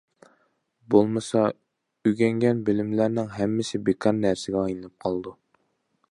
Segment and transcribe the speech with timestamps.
[0.93, 1.41] بولمىسا
[2.09, 5.35] ئۆگەنگەن بىلىملەرنىڭ ھەممىسى بىكار نەرسىگە ئايلىنىپ قالىدۇ.